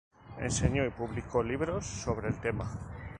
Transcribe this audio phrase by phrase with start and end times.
[0.39, 2.75] Enseñó y publicó libros sobre el tema.